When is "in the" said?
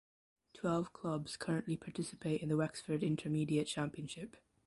2.41-2.57